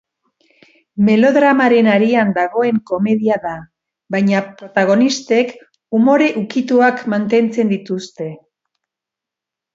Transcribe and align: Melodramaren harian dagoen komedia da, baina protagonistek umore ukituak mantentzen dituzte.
Melodramaren 1.09 1.89
harian 1.95 2.31
dagoen 2.37 2.79
komedia 2.91 3.37
da, 3.43 3.51
baina 4.15 4.41
protagonistek 4.63 5.53
umore 6.01 6.31
ukituak 6.43 7.05
mantentzen 7.15 7.73
dituzte. 7.77 8.31